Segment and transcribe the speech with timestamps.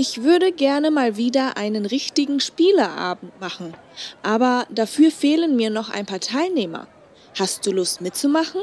[0.00, 3.74] Ich würde gerne mal wieder einen richtigen Spieleabend machen,
[4.22, 6.86] aber dafür fehlen mir noch ein paar Teilnehmer.
[7.36, 8.60] Hast du Lust mitzumachen?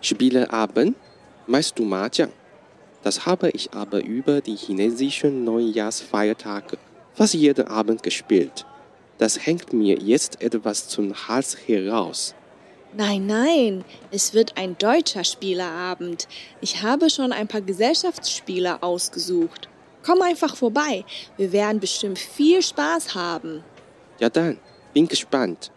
[0.00, 0.96] Spieleabend?
[1.46, 2.32] Meinst du Mahjong?
[3.02, 6.78] Das habe ich aber über die chinesischen Neujahrsfeiertage
[7.12, 8.64] fast jeden Abend gespielt.
[9.18, 12.34] Das hängt mir jetzt etwas zum Hals heraus.
[12.96, 16.26] Nein, nein, es wird ein deutscher Spieleabend.
[16.62, 19.68] Ich habe schon ein paar Gesellschaftsspiele ausgesucht.
[20.03, 21.03] Komm einfach vorbei.
[21.37, 23.63] Wir werden bestimmt viel Spaß haben.
[24.19, 24.57] Ja dann,
[24.93, 25.71] bin gespannt.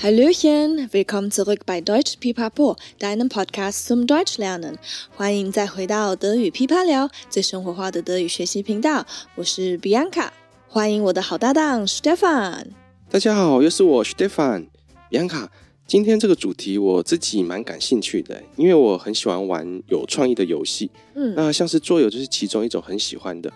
[0.00, 4.78] Hallöchen, willkommen zurück bei Deutsch Pipapo, deinem Podcast zum Deutschlernen。
[5.16, 9.04] 欢迎再回到德语噼啪聊，最生活化的德语学习频道。
[9.34, 10.28] 我是 Bianca，
[10.68, 12.68] 欢迎我的好搭档 Stefan。
[13.10, 15.48] 大家好，又是我 Stefan。Bianca，
[15.85, 20.89] 今天这个主题我自己蛮感兴趣的，因为我很喜欢玩有创意的游戏。
[21.13, 23.51] 嗯，那像是桌游就是其中一种很喜欢的。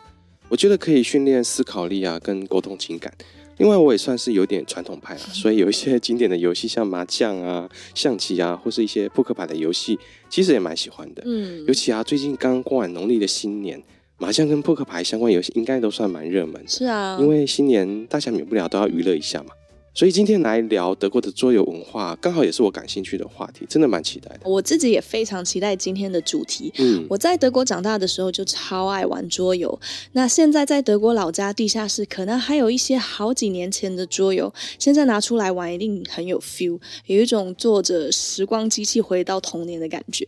[0.50, 3.12] 我觉得可以训练思考力啊，跟沟通情感。
[3.58, 9.98] 另外，我也算是有点传统派啊， 所以有一些经典的游戏，像麻将啊、象棋啊，或是一些扑克牌的游戏，
[10.30, 11.24] 其实也蛮喜欢的。
[11.26, 13.82] 嗯，尤其啊，最近刚过完农历的新年，
[14.20, 16.64] 麻将跟扑克牌相关游戏应该都算蛮热门。
[16.68, 19.50] 是啊，因为新年大家免不了都要娱乐一下嘛。
[19.98, 24.42] 所以今天来聊德国的桌游文化，刚好也是我感兴趣的话题，真的蛮期待的。
[24.44, 26.72] 我自己也非常期待今天的主题。
[26.78, 29.80] 嗯，我在德国长大的时候就超爱玩桌游。
[30.12, 40.24] 那现在在德国老家地下室，可能还有一些好几年前的桌游，现在拿出来玩一定很有 feel，有一种坐着时光机器回到童年的感觉。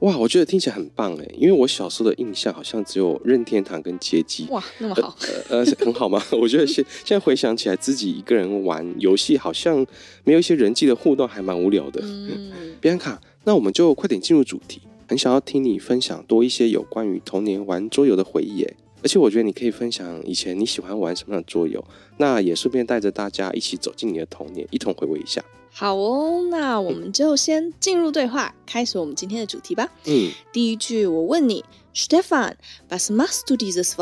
[0.00, 4.48] 哇，我觉得听起来很棒哎，因为我小时候的印象好像只有任天堂跟街机。
[4.50, 5.16] 哇，那么好。
[5.48, 6.20] 呃，呃，很好吗？
[6.42, 9.11] 我觉得现现在回想起来，自己一个人玩游。
[9.12, 9.86] 游戏好像
[10.24, 12.00] 没有一些人际的互动，还蛮无聊的。
[12.02, 12.50] 嗯，
[12.80, 14.80] 比安卡，那我们就快点进入主题。
[15.06, 21.84] 很想要听你分享多一些有关于童年玩桌游的回忆，哎，而且我觉得你可以分享以前你喜欢玩什么样的桌游，
[22.16, 25.44] 那也顺便带着大家一起走进你的童年，一同回味一下。
[25.70, 29.86] 好哦，那我们就先进入对话，嗯、开始我们今天的主题吧。
[30.06, 31.62] 嗯，第一句我问你
[31.94, 33.92] ，Stefan，was machst du dieses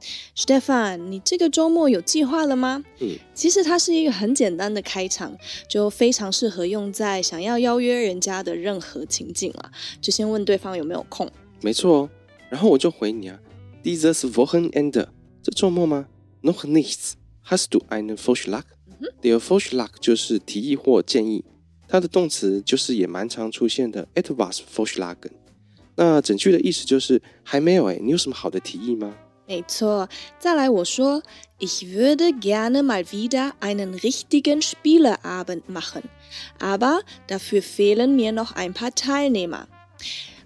[0.00, 2.84] Wochenende？Stefan，你这个周末有计划了吗？
[3.00, 5.36] 嗯，其实它是一个很简单的开场，
[5.68, 9.70] 就非常适合用在想要邀约人家的任何情境了。
[10.00, 11.30] 就先问对方有没有空。
[11.60, 12.10] 没错哦，
[12.48, 13.38] 然后我就回你啊
[13.84, 15.08] ，Dieses Wochenende，
[15.42, 16.08] 这周末吗
[16.42, 17.12] ？Noch nichts。
[17.46, 21.44] Hast du einen Vorschlag？Der Vorschlag 就是提议或建议，
[21.88, 25.32] 它的动词就是也蛮常出现的，etwas vorschlagen。
[25.96, 29.16] 那整句的意思就是还没有哎，你有什么好的提议吗？
[29.49, 31.21] 没错，再来我说，
[31.59, 36.09] Ich würde gerne mal wieder einen richtigen Spieleabend machen,
[36.59, 39.67] aber dafür fehlen mir noch ein paar Teilnehmer。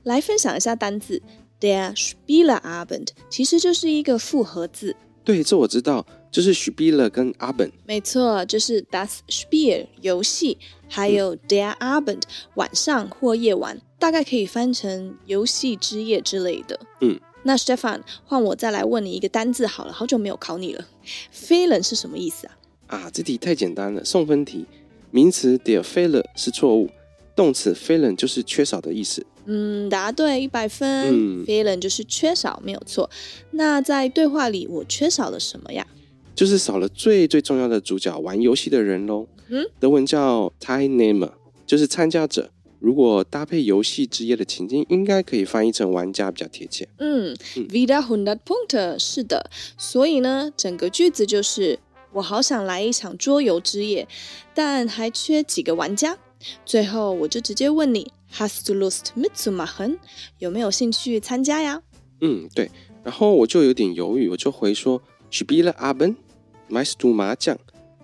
[0.03, 1.22] 来分享一下单字，
[1.62, 4.96] Der Spieleabend 其实就是一个复合字。
[5.24, 7.72] 对，这我知道，就是 Spiele 跟 Abend。
[7.86, 10.58] 没错，就是 Das Spiel 游戏，
[10.90, 12.24] 还有 Der Abend
[12.56, 16.80] 晚上或夜晚，大概可以翻成游戏之夜之类的。
[17.00, 17.18] 嗯。
[17.44, 20.84] 那 Stefan，换我再来问你一个单字好了，好久没有考你了。
[21.32, 22.56] fehlen 是什么意思啊？
[22.88, 24.66] 啊，这题太简单了，送分题。
[25.10, 26.91] 名词 der Fehler 是错误，
[27.37, 29.25] 动词 fehlen 就是缺少的意思。
[29.47, 30.88] 嗯，答对一百分。
[31.12, 33.09] 嗯，fehlen 就是缺少，没有错。
[33.53, 35.87] 那在对话里，我缺少了什么呀？
[36.34, 39.27] 就是少了最最重要的主角，玩游戏的人喽。
[39.49, 41.31] 嗯，德文叫 Teilnehmer，
[41.66, 42.50] 就是参加者。
[42.84, 46.87] 如果搭配游戏之夜的情境，应该可以翻译成玩家比较贴切。
[46.99, 47.34] 嗯
[47.71, 49.51] ，wieder hundert Punkte，是的。
[49.78, 51.78] 所以呢，整个句子就是
[52.13, 54.07] 我好想来一场桌游之夜，
[54.54, 56.19] 但还缺几个玩家。
[56.66, 59.97] 最后我就直接问你，Hast du Lust mitzumachen？
[60.39, 61.81] 有没有兴趣参加呀？
[62.21, 62.71] 嗯，对。
[63.03, 65.01] 然后我就有点犹豫，我就回说
[65.31, 67.57] ，Spieleabend，meinst du 麻将？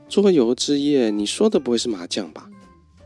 [0.09, 2.49] 桌游之夜，你说的不会是麻将吧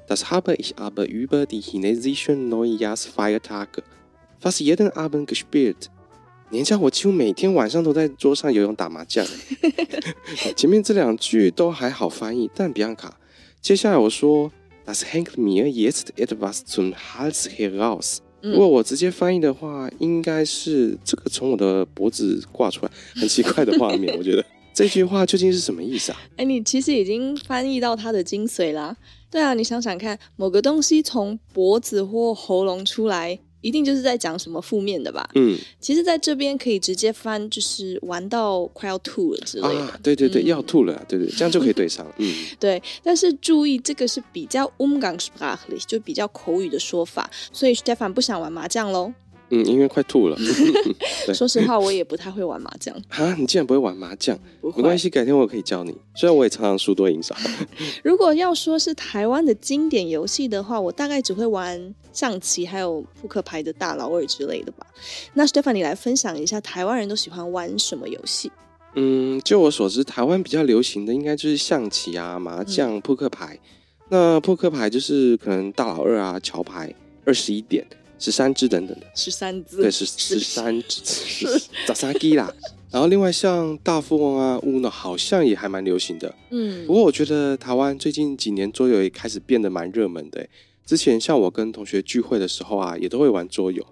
[0.06, 3.82] ？Das habe ich aber über die chinesischen Neujahrsfeiertage
[4.40, 5.88] fast jeden Abend gespielt。
[6.50, 9.26] 年假我几乎每天晚上都在桌上游泳打麻将。
[10.54, 13.18] 前面这两句都还好翻译，但比安卡，
[13.60, 14.52] 接下来我说
[14.86, 18.18] ，Das hängt mir jetzt etwas zum Hals heraus。
[18.42, 24.14] 如果我直接翻译的话，应该是这个从我的脖子挂出来，很奇怪的画面。
[24.18, 26.20] 我觉得这句话究竟是什么意思啊？
[26.36, 28.96] 哎，你其实已经翻译到它的精髓啦。
[29.30, 33.38] 对啊，你想想看，某个东西从脖子或喉咙出来。
[33.64, 35.26] 一定就是在讲什么负面的吧？
[35.36, 39.80] 嗯，其实在这边可以直接翻，就是玩到快要吐了之类的。
[39.80, 42.06] 啊，对对对，嗯、要吐了，对对，这样就可以对上。
[42.18, 42.30] 嗯，
[42.60, 42.82] 对。
[43.02, 49.14] 但是注意，这个是比较 umgangssprachlich，就比较口语的说法，所以 Stefan 不想玩麻将喽。
[49.62, 50.36] 嗯，因为快吐了。
[51.34, 52.94] 说实话，我也不太会玩麻将。
[53.08, 54.38] 啊，你竟然不会玩麻将？
[54.62, 55.94] 没关系，改天我可以教你。
[56.14, 57.34] 虽然我也常常输多赢少。
[58.02, 64.86] 如果要说是台湾的经典游戏的话，我大概只会玩象棋，还有扑克牌的大老二之类的吧。
[65.34, 68.50] 那 Stefan，你来分享一下，台湾人都喜欢玩什么游戏？
[68.96, 73.58] 嗯，就我所知，台湾比较流行的应该就是象棋啊、麻将、扑克牌。
[73.58, 73.60] 嗯、
[74.10, 77.84] 那扑克牌就是可能大老二啊、桥牌、二十一点。
[78.18, 81.02] 十三只等等的，十三只，对，十十三只，
[81.86, 82.52] 早三鸡啦？
[82.90, 86.32] 然后另外像大富翁啊、UNO 好像也还蛮流行的。
[86.50, 90.46] 嗯，不过我觉得台湾最近几年桌游也开始变得蛮热门的。
[90.86, 93.84] 之前像我跟同学聚会的时候啊，也都会玩桌游。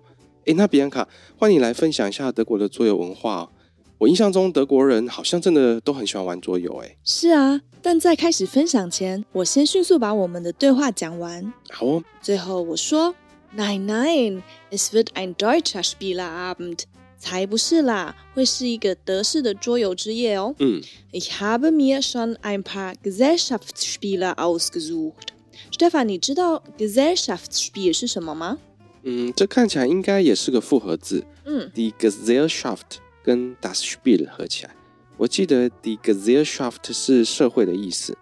[0.46, 3.50] 哎，那比安卡，欢迎你来分享一下德国的桌游文化。
[3.98, 6.72] 我印象中德国人好像真的都很喜欢玩桌游。
[6.84, 11.52] 哎，是啊，但在开始分享前，我先迅速把我们的对话讲完。
[11.70, 13.12] 好哦，最后我说。
[13.56, 16.83] Nein, nein, es wird ein deutscher Spieleabend.
[17.19, 20.54] 才不是啦，会是一个德式的桌游之夜哦。
[20.59, 25.30] 嗯，Ich habe mir schon ein paar Gesellschaftsspiele ausgesucht.
[25.71, 28.59] Stefan，你知道 Gesellschaftsspiel 是什么吗？
[29.01, 31.25] 嗯，这看起来应该也是个复合字。
[31.45, 34.75] 嗯，Die Gesellschaft 跟 Das Spiel 合起来，
[35.18, 38.15] 我记得 Die Gesellschaft 是社会的意思。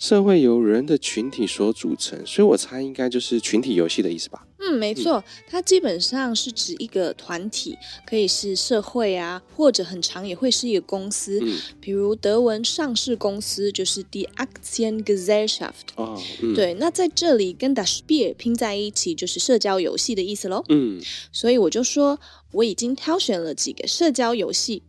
[0.00, 4.46] 社会由人的群体所组成，所以我猜应该就是群体游戏的意思吧。
[4.58, 7.76] 嗯，没错，它基本上是指一个团体，
[8.06, 11.38] 可以是社会啊，或者很长也会是一个公司。
[11.42, 15.92] 嗯，比如德文上市公司就是 Die Aktiengesellschaft。
[15.96, 20.64] 哦，嗯，对，那在这里跟 Das Spiel 拼在一起就是社交游戏的意思喽。
[20.70, 20.98] 嗯，
[21.30, 22.18] 所以我就说
[22.52, 24.82] 我已经挑选了几个社交游戏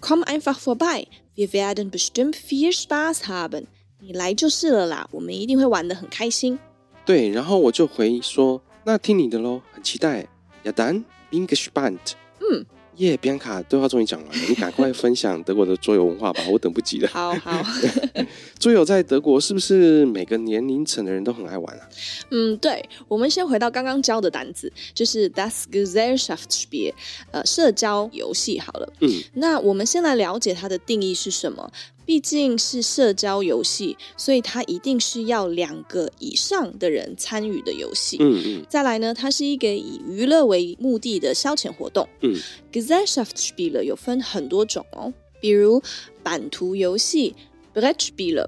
[0.00, 3.66] ，Komm einfach vorbei, wir werden bestimmt viel Spaß haben。
[4.06, 6.56] 你来就是了啦，我们一定会玩得很开心。
[7.04, 10.28] 对，然后我就回说，那听你的喽，很期待。
[10.62, 12.12] Ja dann bin gespannt。
[12.38, 12.64] 嗯。
[12.98, 17.08] 耶，比安卡对话终于讲完了，你赶快分享德国的桌游文化吧，我等不及了。
[17.08, 17.62] 好好，
[18.58, 21.86] 桌游在德国是不是每个年龄层的人都很爱玩啊？
[22.30, 26.94] 嗯，对，我们先回到刚刚教的单词，就是 Das Gesellschaftsspiel，
[27.32, 28.58] 呃，社交游戏。
[28.58, 31.70] 好了，嗯，那我们先来了解它的定义是什么。
[32.06, 38.16] 毕竟是社交游戏，所以它一定是要两个以上的人参与的游戏。
[38.20, 38.66] 嗯嗯。
[38.70, 42.08] 再来呢，它是一个以娱乐为目的的消遣活动。
[42.22, 42.40] 嗯。
[42.72, 45.82] Gesellschaftsspiele 有分很多种哦，比如
[46.22, 47.34] 版图游戏
[47.74, 48.46] Brettspiele，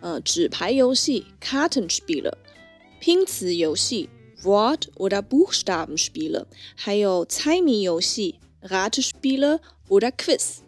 [0.00, 2.32] 呃，纸牌游戏 Kartenspiele，
[3.00, 4.08] 拼词游戏
[4.44, 6.44] Wort oder Buchstabenspiele，
[6.76, 9.58] 还有猜谜游戏 Ratespiele
[9.88, 10.58] oder Quiz。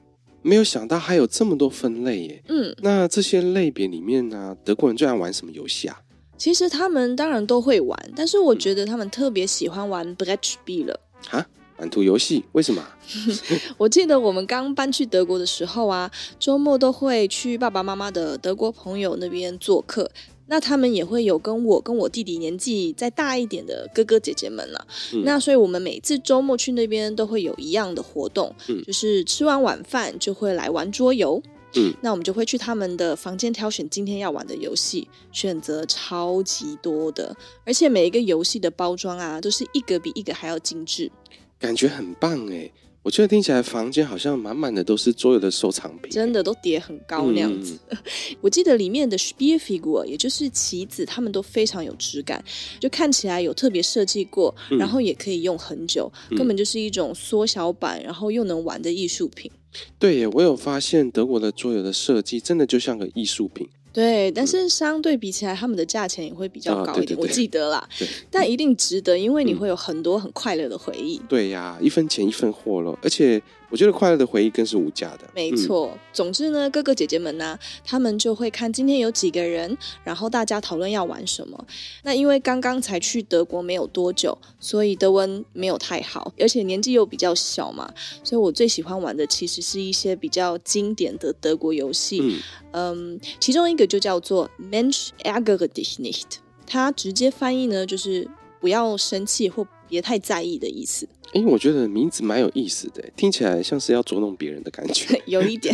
[0.44, 2.42] 没有想到还有这么多分类耶。
[2.48, 5.98] 嗯，那这些类别里面呢、啊，德国人最爱玩什么游戏啊？
[6.36, 11.00] 其实他们当然都会玩，但是我觉得他们特别喜欢玩 Brettspiel 了。
[11.30, 11.46] 啊，
[11.78, 12.44] 版图游戏？
[12.52, 12.86] 为什么？
[13.78, 20.10] 我记得我们刚搬去德国的时候啊，周末都会去爸爸妈妈的德国朋友那边做客。
[20.46, 24.86] 那他们也会有跟我跟我弟弟年纪再大一点的哥哥姐姐们了、
[25.24, 31.42] 那所以我们每次周末去那边都会有一样的活动，嗯、就是吃完晚饭就会来玩桌游。
[31.76, 41.10] 嗯，那我们就会去他们的房间挑选今天要玩的游戏，选择超级多的，而且每一个游戏的包装啊，都是一个比一个还要精致，
[41.58, 42.70] 感觉很棒哎。
[43.04, 47.78] 我觉得听起来房间好像满满的都是桌游的收藏品，真的都叠很高那样子。
[47.90, 47.98] 嗯、
[48.40, 52.42] 我记得里面的 Spielfigur，也就是棋子，他们都非常有质感，
[52.80, 59.52] 就看起来有特别设计过，嗯、然后也可以用很久，嗯、根本就是一种缩小版，然后又能玩的艺术品。
[59.98, 63.68] 对耶，我有发现德国的桌游的设计真的就像个艺术品。
[63.94, 66.96] 对，但是相对比起来，他们的价钱也会比较高一点。
[66.96, 67.88] 哦、对对对，我记得啦，
[68.30, 71.18] 但一定值得，因为你会有很多很快乐的回忆。
[71.26, 73.40] 对呀，一分钱一分货了，而且。
[73.74, 75.28] 我觉得快乐的回忆更是无价的。
[75.34, 81.66] 没错，嗯、总之呢，哥哥姐姐们呢、啊，他们就会看今天有几个人，然后大家讨论要玩什么。
[82.04, 92.20] 那因为刚刚才去德国没有多久，所以德文没有太好，而且年纪又比较小嘛，所以我最喜欢玩的其实是一些比较经典的德国游戏。
[92.22, 99.66] 嗯，嗯，其中一个就叫做 Mensch ärgere dich nicht，它直接翻译呢就是不要生气或。
[99.94, 101.08] 别太在意的意思。
[101.34, 105.22] 哎，我觉得名字蛮有意思的，听起来像是要捉弄别人的感觉。
[105.26, 105.72] 有一点。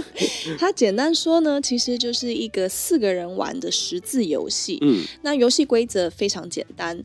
[0.58, 4.78] 他简单说呢，其实就是一个四个人玩的十字游戏。
[4.80, 6.98] 嗯，那游戏规则非常简单，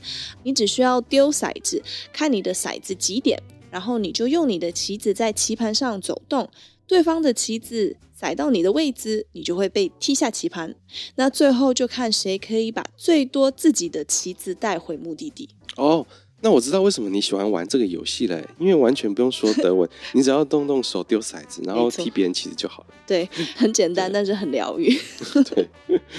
[0.44, 3.38] 你只需要丢骰子，看你的骰子几点，
[3.70, 6.50] 然后你就用你的棋子在棋盘上走动，
[6.88, 10.74] 对方的棋子骰到你的位置，你就会被踢下棋盘。
[11.16, 15.48] 那最后就看谁可以把最多自己的棋子带回目的地。
[15.78, 16.06] 哦。
[16.44, 22.94] 那我知道为什么你喜欢玩这个游戏嘞，因为完全不用说德文， 你只要动动手丢骰子，然后踢别人棋子就好了。
[23.08, 24.94] 对， 很简单，但是很疗愈。
[25.56, 25.70] 对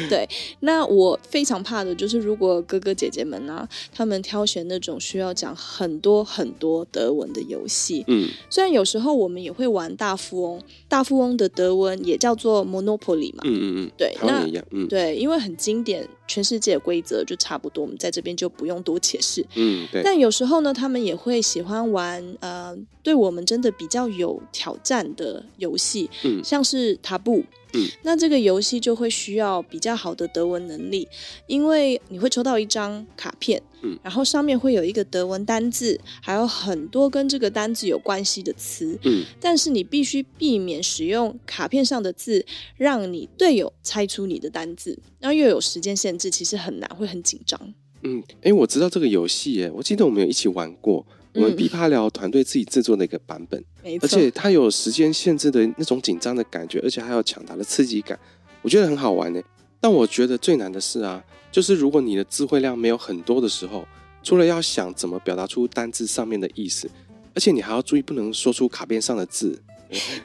[0.08, 0.28] 对，
[0.60, 16.08] 那我非常怕的就是，如果哥哥姐姐们呢、啊，他们挑选那种需要讲很多很多德文的游戏，嗯，虽然有时候我们也会玩大富翁，大富翁的德文也叫做 Monopoly 嘛，嗯嗯嗯，对，那对，因为很经典。
[16.26, 19.44] 全世界的规则就差不多，我们在这边就不用多解释。
[19.54, 20.02] 嗯，对。
[20.02, 27.44] 但有时候呢，他们也会喜欢玩呃，对我们真的比较有挑战的游戏，嗯，像是塔布。
[27.76, 31.08] 嗯，那这个游戏就会需要比较好的德文能力，
[31.49, 42.46] 因为你会抽到一张卡片，嗯，然后上面会有一个德文单字，还有很多跟这个单字有关系的词，嗯，但是你必须避免使用卡片上的字，
[42.76, 47.61] 让你队友猜出你的单字，然后又有时间限制，其实很难，会很紧张。
[48.04, 51.04] 嗯，哎，我知道这个游戏，哎，我记得我们有一起玩过。
[51.34, 58.18] 我们琵琶聊团队自己制作的一个版本， 嗯、而且它有时间限制的那种紧张的感觉，而且还有抢答的刺激感，
[58.62, 59.42] 我觉得很好玩呢。
[59.80, 61.22] 但我觉得最难的是啊，
[61.52, 63.86] 就是如果你的词汇量没有很多的时候，
[64.22, 66.88] 除了要想怎么表达出单字上面的意思，
[67.34, 69.60] 而且你还要注意不能说出卡片上的字。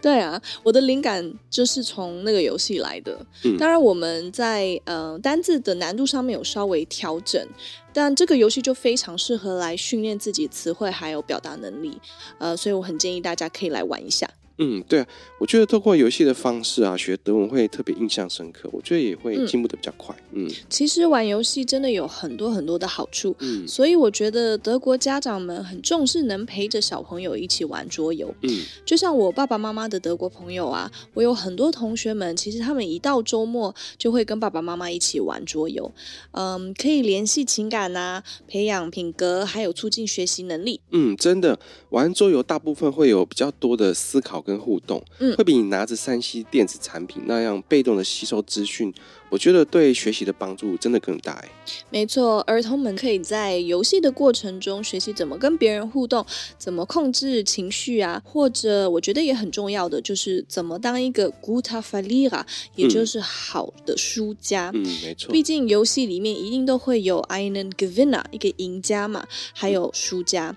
[0.01, 3.25] 对啊，我的灵感就是从那个游戏来的。
[3.43, 7.45] 嗯、当然，我们在呃单字的难度上面有稍微调整，
[7.93, 11.99] 但这个游戏就非常适合来训练自己词汇还有表达能力。
[12.37, 14.29] 呃，所以我很建议大家可以来玩一下。
[14.59, 15.07] 嗯，对啊，
[15.39, 18.69] 我觉得透过游戏的方式啊，学德文会特别印象深刻。
[18.71, 20.15] 我觉得也会进步的比较快。
[20.33, 23.35] 嗯，嗯，其实玩游戏真的有很多很多的好处。
[23.39, 28.33] 嗯，所以我觉得德国家长们很重视能陪着小朋友一起玩桌游。
[28.43, 35.89] 嗯，就像我爸爸妈妈的德国朋友啊，我有很多同学们，其实他们一到周末就会跟爸爸妈妈一起玩桌游。
[36.31, 40.81] 嗯，可以联系情感啊，培养品格，还有促进学习能力。
[40.91, 41.57] 嗯，真的
[41.91, 48.91] 玩桌游大部分会有比较多的思考跟互动，嗯，会比你拿着三 C 电子产品那样被动的吸收资讯，
[49.29, 51.49] 我觉得对学习的帮助真的更大哎。
[51.91, 56.25] 没错，儿童们可以在游戏的过程中学习怎么跟别人互动，
[56.57, 62.43] 怎么控制情绪啊，或者我觉得也很重要的就是怎么当一个 guter Verlierer，
[62.75, 64.71] 也就是好的输家。
[64.73, 70.55] 嗯，没错，毕竟游戏里面一定都会有 einen Gewinner，一个赢家嘛，还有输家。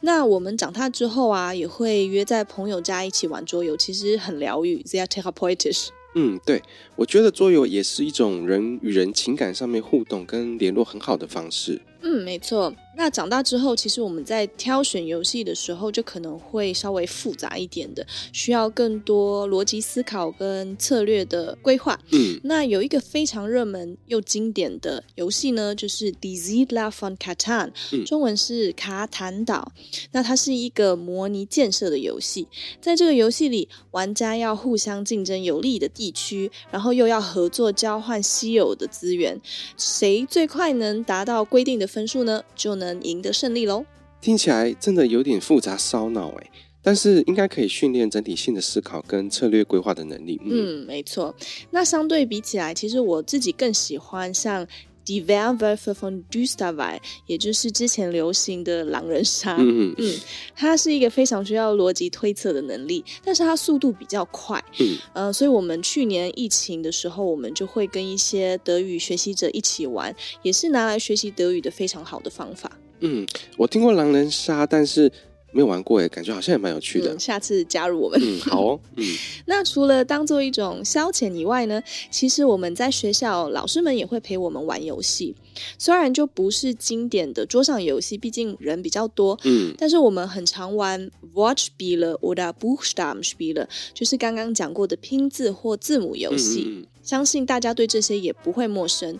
[0.00, 4.82] 那我们长大之后啊，也会约在朋友家一起玩桌游，其实很疗愈。
[4.82, 5.88] They are therapeutisch。
[6.14, 6.62] 嗯，对，
[6.94, 11.80] 我觉得桌游也是一种人与人情感上面互动跟联络很好的方式。
[12.00, 12.74] 嗯，没错。
[12.96, 21.98] 那长大之后，其实我们在挑选游戏的时候，就可能会稍微复杂一点的，需要更多逻辑思考跟策略的规划。
[22.10, 27.70] 嗯，那有一个非常热门又经典的游戏呢，就是 Die Siedler von Catan，
[28.06, 29.72] 中文是卡坦岛。
[30.12, 32.48] 那它是一个模拟建设的游戏，
[32.80, 39.40] 在这个游戏里，玩家要互相竞争有利的地区，然后又要合作交换稀有的资源，
[39.76, 43.84] 谁最快能达到规定的分数呢，就能能赢得胜利喽！
[44.20, 46.50] 听起来真的有点复杂烧脑哎，
[46.82, 50.40] 但是应该可以训练整体性的思考跟策略规划的能力。
[50.44, 51.34] 嗯，嗯没错。
[51.70, 54.66] 那相对比起来，其实我自己更喜欢像
[55.06, 59.56] Die Werwölfe von Düsterwald，也就是之前流行的狼人杀。
[59.56, 60.14] 嗯嗯嗯，
[60.54, 64.62] 它是一个非常需要逻辑推测的能力，但是它速度比较快。
[64.80, 72.70] 嗯，呃，所以我们去年疫情的时候，我们就会跟一些德语学习者一起玩，也是拿来学习德语的非常好的方法。
[73.00, 75.12] 嗯，我听过狼人杀，但是
[75.56, 77.14] 没有玩过诶，感觉好像也蛮有趣的。
[77.14, 78.20] 嗯，下次加入我们。
[78.22, 78.80] 嗯，好哦。
[78.96, 79.04] 嗯，
[79.46, 85.34] 那除了当做一种消遣以外呢，其实我们在学校老师们也会陪我们玩游戏。
[85.78, 89.38] 虽然就不是经典的桌上游戏，毕竟人比较多。
[89.44, 96.86] 嗯，但是我们很常玩 Wortspiele oder Buchstabenspiele，就是刚刚讲过的拼字或字母游戏。
[97.06, 99.16] 相信大家对这些也不会陌生，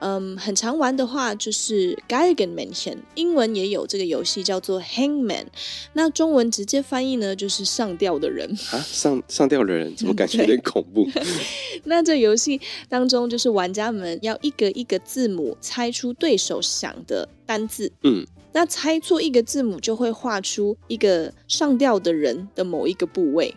[0.00, 5.46] 嗯，很常玩的话就是 Geigenmännchen，英文也有这个游戏叫做 Hangman，
[5.94, 11.08] 那中文直接翻译呢就是上吊的人啊，上上吊的人怎么感觉有点恐怖？
[11.84, 18.26] 那这游戏当中就是玩家们要一个一个字母猜出对手想的单字，嗯。
[18.52, 23.54] 那猜错一个字母就会画出一个上吊的人的某一个部位，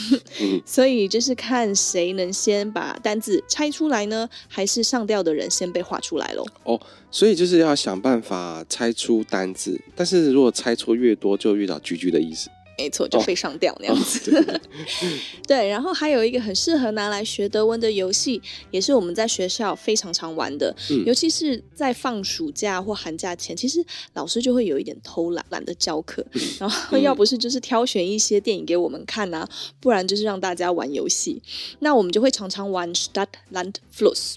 [0.64, 6.44] 所以就是看谁能先把单字猜出来呢，还是上吊的人先被画出来喽？
[6.64, 12.50] 哦，所以就是要想办法猜出单字，但是如果猜错越多，就越到 GG 的意思。
[12.78, 14.36] 没错，就被上吊那样子。
[14.36, 14.60] 哦、
[15.48, 18.40] 对，然后还有一个很适合拿来学德文的游戏，
[18.70, 20.74] 也是我们在学校非常常玩的。
[20.90, 26.24] 嗯、尤其是在放暑假或寒假前，其实老师就会有一点偷懒，懒得教课。
[26.32, 29.48] 嗯、然后要不是就是挑选一些电影给我们看啊，
[29.80, 31.42] 不然就是让大家玩游戏。
[31.80, 34.34] 那我们就会常常玩 Stadt Land Fluss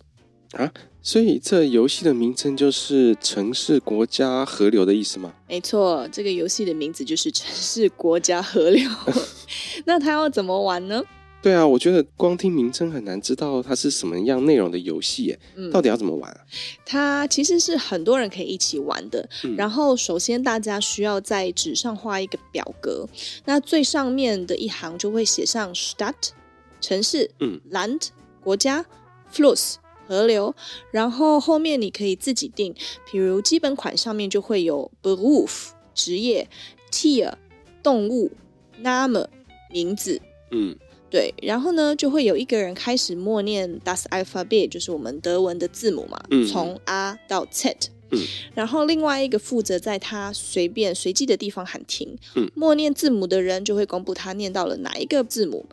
[0.54, 0.72] 啊。
[1.02, 5.34] 所以这游戏的名称就是城市、国家、河流的意思吗？
[5.48, 8.90] 没错，这个游戏的名字就是城市、国家、河流。
[9.86, 11.02] 那它要怎么玩呢？
[11.42, 15.40] 对啊，我觉得光听名称很难知道它是什么样内容的游戏耶。
[15.56, 16.38] 嗯，到底要怎么玩啊？
[16.86, 19.28] 它其实是很多人可以一起玩的。
[19.46, 23.08] 嗯，然后首先大家需要在纸上画一个表格，
[23.46, 26.32] 那最上面的一行就会写上 Stadt
[26.82, 28.10] 城市，嗯，Land
[28.42, 28.86] 国家
[29.34, 29.76] ，Fluss
[30.10, 30.56] 河流，
[30.90, 32.74] 然后后面你可以自己定，
[33.12, 36.50] 比如基本款上面就会有 Beruf 职业
[36.92, 37.34] ，Tier
[37.84, 38.32] 动物
[38.82, 39.28] ，Name
[39.72, 40.76] 名字，嗯，
[41.12, 48.20] 对，然后呢就会有一个人开始默念 Das Alphabet，就是我们德文的字母嘛，嗯，从 A 到 Z，嗯，
[48.56, 55.68] 然后另外一个负责在他随便随机的地方喊停，嗯，默念字母的人就会公布他念到了哪一个字母。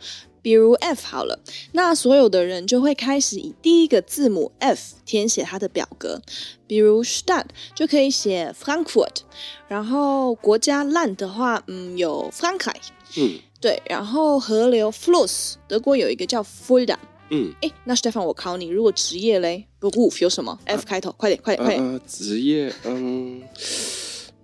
[0.46, 1.40] 比如 F 好了，
[1.72, 6.22] 那所有的人就会开始以第一个字母 F 填写他的表格。
[6.68, 9.22] 比如 Stadt 就可以写 Frankfurt，
[9.66, 16.94] 然后国家 Land 的话，嗯，有 Frankreich，嗯，对，然后河流 Fluss，德国有一个叫 Fulda，
[17.30, 21.10] 嗯，哎，那 Stefan 我考你，如果职业嘞，Beruf 有什么、啊、F 开头？
[21.18, 21.84] 快点，快点，快点！
[21.84, 23.42] 呃，职业，嗯。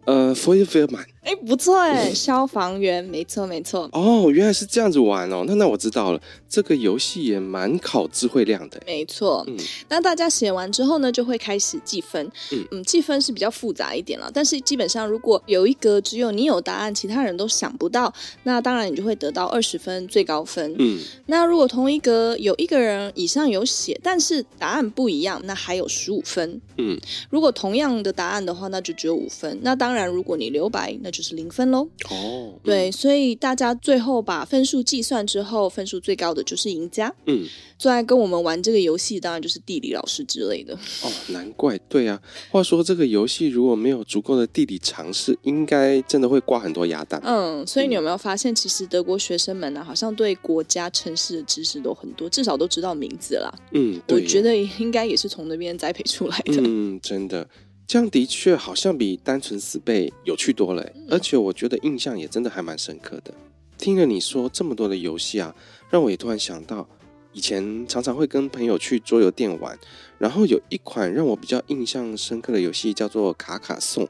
[0.04, 3.89] 呃，Feuerwehrmann，哎，不错哎，消防员，没错没错。
[3.93, 8.83] 哦，原来是这样子玩哦，那那我知道了，这个游戏也蛮考智慧量的。
[8.87, 9.57] 没错，嗯，
[9.89, 12.26] 那大家写完之后呢，就会开始计分。
[12.50, 20.75] 嗯嗯，计分是比较复杂一点了，但是基本上如果有一格只有你有答案，其他人都想不到，那当然你就会得到二十分最高分。
[20.78, 26.61] 嗯，那如果同一格有一个人以上有写，但是答案不一样，那还有十五分。
[26.78, 26.99] 嗯，
[27.31, 29.57] 如果同样的答案的话，那就只有五分。
[29.63, 31.88] 那当当然，如果你留白，那就是零分喽。
[32.10, 37.14] 哦，嗯、对，所以大家最后把分数计算之后，分数最高的就是赢家。
[37.26, 37.47] 嗯，
[37.78, 40.75] 最爱跟我们玩这个游戏，当然就是地理老师之类的。
[40.75, 42.21] 哦，难怪，对啊。
[42.50, 47.21] 话说这个游戏如果没有足够的地理常识，应该真的会挂很多鸭蛋。
[47.25, 53.52] 嗯，所以你有没有发现，其实德国学生们呢、啊，好像对国家、城市的知识都很多，至少都知道名字啦。
[53.73, 56.62] 嗯，我觉得应该也是从那边栽培出来的。
[56.64, 57.49] 嗯，真的。
[57.93, 63.35] 这样的确好像比单纯死背有趣多了，而且我觉得印象也真的还蛮深刻的。
[63.76, 65.55] 听了你说这么多的游戏啊，
[65.91, 66.89] 让我也突然想到，
[67.35, 69.78] 以前常常会跟朋友去桌游店玩，
[70.17, 74.09] 然后有一款让我比较印象深刻的游戏叫做卡卡颂。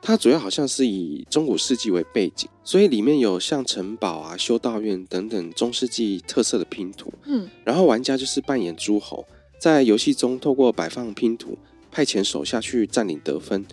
[0.00, 7.12] 它主要好像是以中古世纪为背景，所以里面有像城堡啊、修道院等等中世纪特色的拼图。
[7.24, 9.26] 嗯，然后玩家就是扮演诸侯，
[9.58, 11.58] 在游戏中透过摆放拼图。
[11.90, 13.64] 派遣手下去占领得分，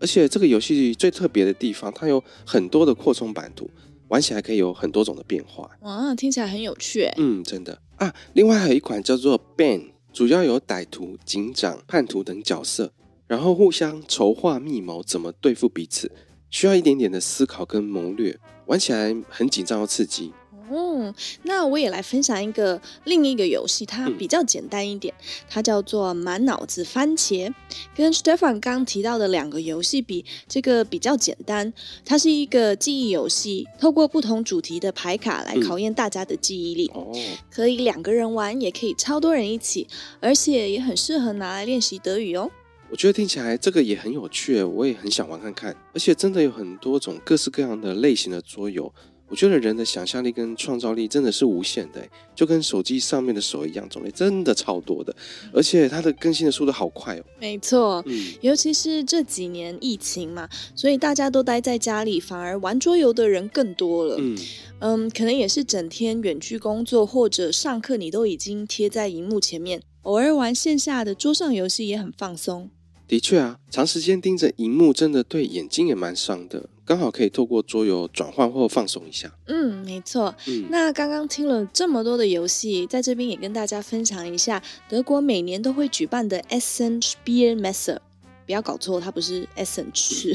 [0.00, 3.68] 而且这个游戏最特别的地方，它有很多的扩充版图，
[4.08, 5.70] 玩起来可以有很多种的变化。
[5.80, 7.10] 哇，听起来很有趣。
[7.16, 8.14] 嗯，真的啊。
[8.32, 12.92] 另外还有一款叫做 Bane，主要有歹徒、警长、叛徒等角色，
[13.26, 16.12] 然后互相筹划密谋，怎么对付彼此，
[16.50, 20.32] 需要一点点的思考跟谋略，玩起来很紧张又刺激。
[20.70, 25.12] 嗯，那我也来分享一个另一个游戏，它比较简单一点，
[25.48, 27.52] 它叫做满脑子番茄。
[27.94, 31.72] 跟 Stefan 刚提到的两个游戏比，这个比较简单。
[32.04, 36.90] 它是一个记忆游戏，透过不同主题的牌卡来考验大家的记忆力。
[36.94, 37.12] 哦，
[37.50, 39.86] 可以两个人玩，也可以超多人一起，
[40.20, 42.50] 而且也很适合拿来练习德语哦。
[42.90, 45.74] 我觉得听起来这个也很有趣，我也很想玩看看。
[45.92, 48.92] 而且真的有很多种各式各样的类型的桌游。
[49.28, 55.14] 我觉得人的想象力跟创造力真的是无限的，就跟手机上面的手一样，种类真的超多的，
[55.52, 57.24] 而且它的更新的速度好快哦。
[57.40, 64.16] 没错，嗯，尤其是这几年疫情嘛，所以大家都待在家里，反而玩桌游的人更多了。
[64.18, 64.36] 嗯
[64.80, 72.70] 嗯，可能也是整天远距工作或者上课，你都已经贴在荧幕前面，偶尔玩线下的桌上游戏也很放松。
[73.08, 76.68] 的确啊，长时间盯着荧幕，真的对眼睛也蛮伤的。
[76.84, 79.32] 刚好可以透过桌游转换或放松一下。
[79.46, 80.34] 嗯，没错。
[80.46, 87.98] 嗯，那刚刚听了这么多的游戏，在这边也跟大家分享一下德国每年都会举办的 Essen Spielmesse。
[88.46, 90.32] 不要搞错，它不是 Essen 吃。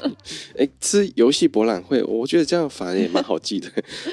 [0.58, 3.70] 哎，吃游戏博览会，我觉得这样反而也蛮好记的。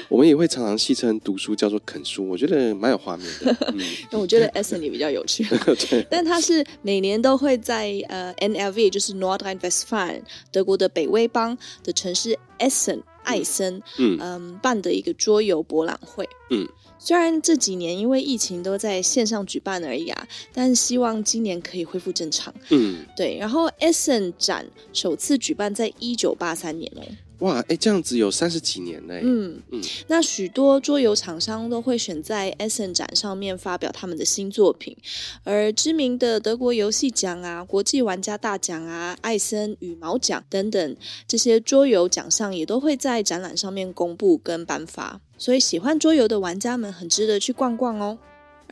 [0.08, 3.56] 我们也会常常戏称读书叫做啃书，我觉得蛮有画面的。
[3.74, 3.80] 嗯，
[4.20, 5.44] 我觉得 Essen 也比较有趣。
[5.90, 16.28] 对，但它是每年都会在呃 NLV，就是 Nordrhein-Westfalen 德国的北威邦的城市 Essen 艾森，嗯，嗯办的一个桌游博览会。
[16.50, 16.68] 嗯。
[17.04, 22.52] 虽然这几年因为疫情都在线上举办而已啊，但希望今年可以恢复正常。
[22.70, 23.36] 嗯，对。
[23.36, 24.64] 然后 Essen 展
[24.94, 27.02] 首次举办在一九八三年哦。
[27.40, 29.20] 哇，哎，这样子有三十几年嘞。
[29.22, 34.96] 嗯嗯，那许多桌游厂商都会选在 Essen 展上面发表他们的新作品，
[35.42, 40.96] 而知名的德国游戏奖啊、国际玩家大奖啊、艾森羽毛奖等等
[41.28, 48.16] 这些桌游奖项也都会在展览上面公布跟颁发，所以喜欢桌游的玩家们很值得去逛逛哦。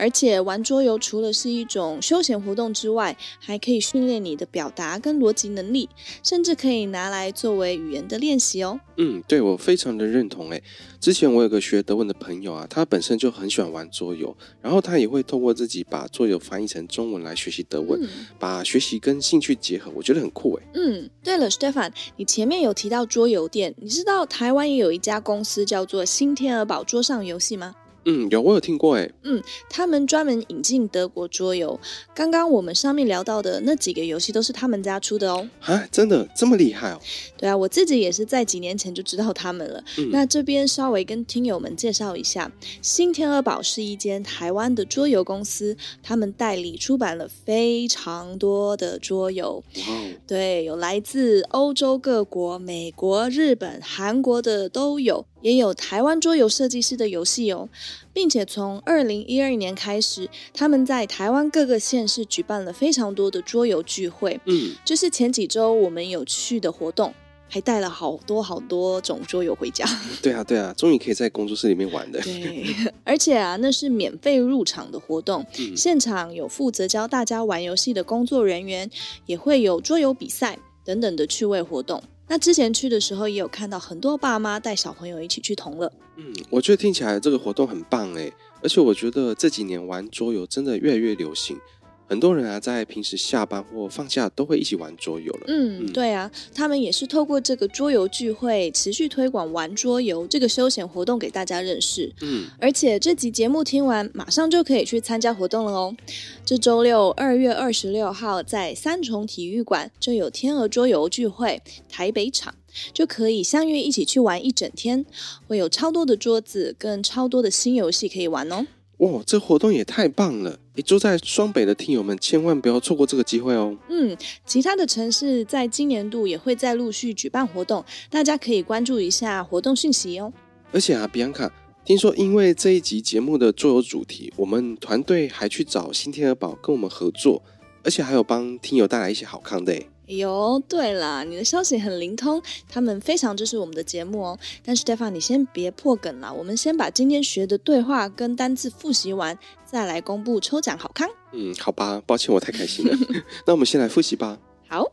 [0.03, 5.89] 而且玩桌游除了是一种休闲活动之外，还可以训练你的表达跟逻辑能力，
[6.25, 8.81] 甚至可以拿来作为语言的练习哦。
[8.97, 10.61] 嗯，对，我非常的认同诶。
[10.99, 18.09] 之前我有个学德文的朋友啊，他本身就很喜欢玩桌游，然后他也会透过自己把桌游翻译成中文来学习德文，嗯、
[18.41, 20.63] 把学习跟兴趣结合，我觉得很酷诶。
[20.75, 27.77] 嗯，对了，Stefan，你前面有提到桌游店，你知道台湾也有一家公司叫做新天鹅堡桌上游戏吗？
[28.05, 29.11] 嗯，有我有听过哎。
[29.23, 31.79] 嗯，他们专门引进德国桌游。
[32.15, 35.49] 刚刚我们上面聊到的那几个游戏都是他们家出的哦。
[35.61, 37.01] 啊，真的这么厉害哦？
[37.37, 39.83] 对啊，我自己也是在几年前就知道他们了。
[39.99, 49.63] 嗯，那这边稍微跟听友们介绍一下，新天鹅堡是一间台湾的桌游公司，他们代理出版了非常多的桌游。
[49.89, 50.11] 哇哦。
[50.27, 55.25] 对，有来自欧洲各国、美国、日本、韩国的都有。
[55.43, 57.69] 也有台湾桌游设计师的游戏哦，
[58.13, 64.41] 并且从二零一二年开始，他们在台湾各个县市举办了非常多的桌游聚会。
[64.47, 67.13] 嗯，就是前几周我们有去的活动，
[67.49, 69.85] 还带了好多好多种桌游回家。
[70.23, 72.21] 对啊，对啊，终于可以在工作室里面玩的。
[72.21, 72.75] 对，
[73.05, 78.89] 而且啊，那是免费入场的活动，嗯，现场有负责教大家玩游戏的工作人员，
[79.27, 82.03] 也会有桌游比赛等等的趣味活动。
[82.33, 85.93] 那之前去的时候，也有看到很多爸妈带小朋友一起去同乐。
[86.17, 91.61] 嗯，我觉得听起来这个活动很棒哎，而且我觉得这几年玩桌游真的越来越流行。
[92.09, 95.45] 很多人啊，在平时下班或放假都会一起玩桌游了。
[95.47, 102.13] 嗯，对啊，他们也是透过这个桌游聚会，持续推广玩桌游这个休闲活动给大家认识。
[102.21, 105.97] 嗯，而且这集节目听完，马上就可以去参加活动了哦。
[106.45, 112.55] 这周六二月二十六号，在三重体育馆就有天鹅桌游聚会台北场，
[112.93, 115.07] 就可以相约一起去玩一整天，
[115.49, 118.67] 会有超多的桌子跟超多的新游戏可以玩哦。
[119.03, 120.57] 哇，这活动也太棒了！
[120.77, 123.77] 你住在双北的听友们，千万不要错过这个机会哦。
[123.89, 130.33] 嗯，其他的城市在今年度也会再陆续举办活动，大家可以关注一下活动讯息哦。
[130.71, 131.53] 而且啊，比安卡，
[131.85, 137.43] 听说因为这一集节目的桌游主题，我们团队还去找新天鹅堡跟我们合作，
[137.83, 139.77] 而且还有帮听友带来一些好康的。
[140.07, 144.39] 哟，对了，你的消息很灵通，他们非常支持我们的节目哦。
[144.65, 151.09] 但是 Stefan，你先别破梗了，我们先把今天学的对话跟单字复习完，再来公布抽奖好康。
[151.33, 152.97] 嗯，好吧，抱歉，我太开心了。
[153.47, 154.39] 那我们先来复习吧。
[154.69, 154.93] 好，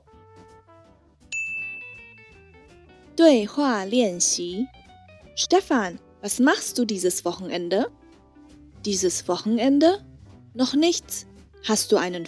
[3.15, 4.67] 对话练习。
[5.36, 12.26] Stefan，was machst du dieses Wochenende？Dieses Wochenende？Noch nichts？Hast du einen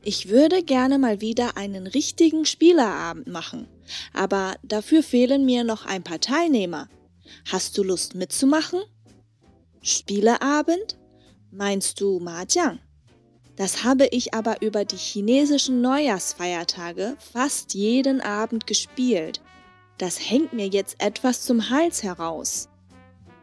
[0.00, 3.68] Vorschlag？Ich würde gerne mal wieder einen richtigen Spielerabend machen,
[4.12, 6.88] aber dafür fehlen mir noch ein paar Teilnehmer.
[7.50, 8.80] Hast du Lust mitzumachen?
[9.82, 10.98] Spieleabend?
[11.52, 12.78] Meinst du Mahjong?
[13.56, 19.40] Das habe ich aber über die chinesischen Neujahrsfeiertage fast jeden Abend gespielt.
[19.98, 22.68] Das hängt mir jetzt etwas zum Hals heraus.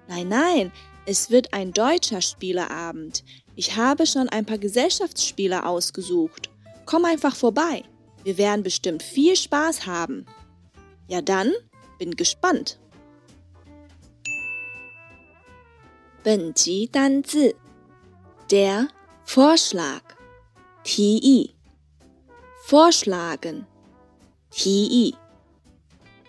[0.07, 0.71] Nein, nein,
[1.05, 3.23] es wird ein deutscher Spieleabend.
[3.56, 6.50] Ich habe schon ein paar Gesellschaftsspiele ausgesucht.
[6.86, 7.84] Komm einfach vorbei.
[8.24, 10.26] Wir werden bestimmt viel Spaß haben.
[11.08, 11.52] Ja dann,
[11.98, 12.78] bin gespannt.
[16.24, 17.56] 本集单字
[18.48, 18.86] der
[19.24, 20.02] Vorschlag
[20.84, 21.50] 提议
[22.64, 23.66] Vorschlagen
[24.52, 25.16] 提议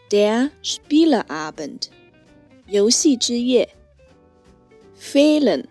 [0.09, 1.91] der Spieleabend
[2.65, 3.69] 游戏之夜
[4.95, 5.67] fehlen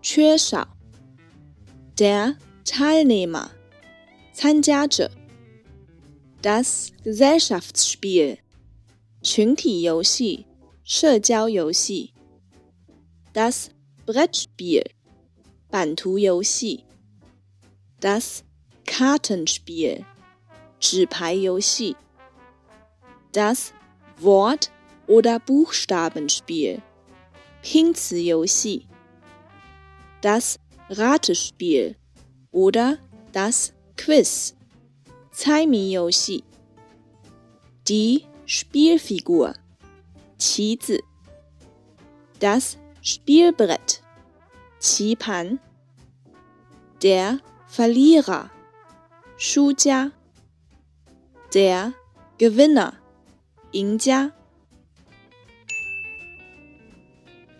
[0.00, 0.66] 缺少
[1.98, 3.50] der Teilnehmer
[4.32, 5.10] 参加者，
[6.40, 8.38] das Gesellschaftsspiel，
[9.22, 10.46] 群体游戏、
[10.84, 12.12] 社交游戏，
[13.32, 13.70] das
[14.06, 14.86] Brettspiel，
[15.70, 16.84] 版图游戏，
[18.00, 18.42] das
[18.84, 20.04] Kartenspiel，
[20.80, 21.96] 纸牌游戏。
[23.32, 23.72] Das
[24.18, 24.70] Wort
[25.06, 26.82] oder Buchstabenspiel，
[27.62, 28.86] 拼词游戏。
[30.20, 31.96] Das Ratespiel
[32.50, 32.98] oder
[33.32, 34.54] das Quiz，
[35.32, 36.44] 猜谜游戏。
[37.84, 39.54] Die Spielfigur，
[40.38, 41.02] 棋子。
[42.38, 44.00] Das Spielbrett，
[44.78, 45.58] 棋盘。
[47.00, 48.50] Der Verlierer，
[49.36, 50.12] 输家。
[51.52, 51.94] Der
[52.38, 52.94] Gewinner，
[53.72, 54.32] 赢家。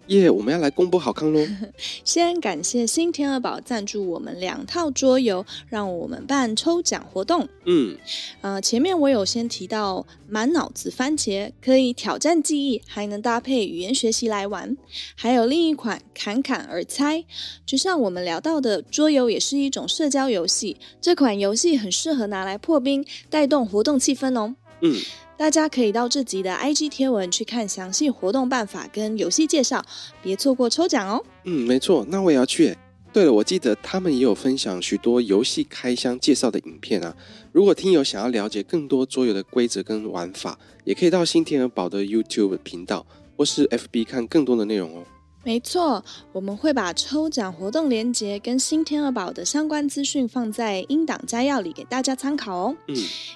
[0.07, 1.45] 耶！Yeah, 我们要来公布好康喽！
[2.03, 7.47] 先感谢新天鹅堡赞助我们两套桌游，让我们办抽奖活动。
[7.65, 7.97] 嗯，
[8.41, 14.75] 呃，前面我有先提到满脑子番茄，可以挑战记忆，还能搭配语言学习来玩。
[15.15, 17.25] 还有另一款侃侃而猜，
[17.65, 20.77] 就像我们聊到的桌游，也是一种社交游戏。
[21.01, 24.55] 这款游戏很适合拿来破冰，带动活动气氛哦。
[24.81, 24.95] 嗯。
[25.38, 29.86] 大家可以到这集的 IG 贴文去看详细活动办法跟游戏介绍，
[30.23, 31.23] 别错过抽奖哦。
[31.43, 32.76] 嗯，没错，那我也要去。
[33.13, 37.15] 对了，我记得他们也有分享许多游戏开箱介绍的影片啊。
[37.52, 43.06] 如果听友想要了解更多桌游的规则跟玩法，也可以到新天鹅堡的 YouTube 频道
[43.38, 45.04] 或是 FB 看更多的内容哦。
[45.47, 52.75] 没错，我们会把抽奖活动链接跟新天鹅堡的相关资讯放在音档摘要里给大家参考哦。
[52.89, 52.95] 嗯，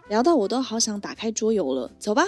[0.10, 2.28] 聊到我都好想打开桌游了，走吧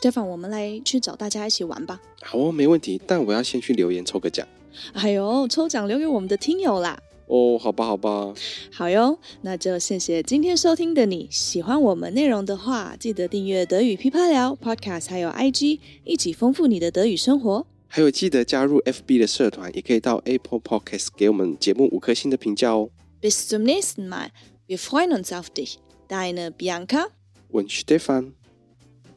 [0.00, 2.00] ，Stefan，我们来去找大家一起玩吧。
[2.22, 4.46] 好哦，没问题，但我要先去留言抽个奖。
[4.92, 6.96] 哎呦，抽奖留给我们的听友啦。
[7.26, 8.32] 哦，好吧，好吧。
[8.70, 11.26] 好哟，那就谢谢今天收听的你。
[11.28, 17.66] 喜欢我们内容的话，记得订阅德语噼啪聊 Podcast，还有 IG，一起丰富你的德语生活。
[17.93, 22.89] 还有记得加入 FB 的社团，也可以到 Apple Podcast 给我们节目五颗星的评价哦。
[23.21, 24.29] Bis zum nächsten Mal.
[24.67, 25.79] Wir freuen uns auf dich.
[26.07, 27.07] Deine Bianca
[27.49, 28.33] und Stefan.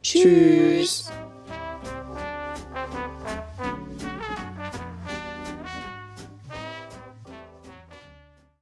[0.01, 0.23] Tschüss.
[0.23, 1.26] Tschüss.